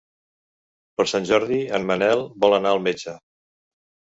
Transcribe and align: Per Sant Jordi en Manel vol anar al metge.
Per 1.01 1.05
Sant 1.11 1.27
Jordi 1.31 1.59
en 1.81 1.85
Manel 1.91 2.25
vol 2.47 2.59
anar 2.59 2.73
al 2.73 2.85
metge. 2.89 3.15